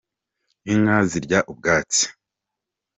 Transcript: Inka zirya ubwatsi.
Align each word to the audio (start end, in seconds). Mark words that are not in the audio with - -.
Inka 0.71 0.97
zirya 1.09 1.39
ubwatsi. 1.51 2.03